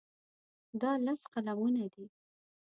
دا 0.81 0.91
لس 1.05 1.21
قلمونه 1.33 1.85
دي. 1.93 2.05